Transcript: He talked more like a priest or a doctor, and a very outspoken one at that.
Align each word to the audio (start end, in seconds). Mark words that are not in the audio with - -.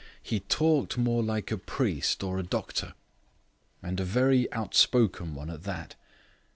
He 0.23 0.39
talked 0.39 0.97
more 0.97 1.21
like 1.21 1.51
a 1.51 1.59
priest 1.59 2.23
or 2.23 2.39
a 2.39 2.43
doctor, 2.43 2.95
and 3.83 3.99
a 3.99 4.03
very 4.03 4.51
outspoken 4.51 5.35
one 5.35 5.51
at 5.51 5.61
that. 5.65 5.93